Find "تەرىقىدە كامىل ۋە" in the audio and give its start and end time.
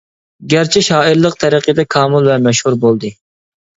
1.43-2.39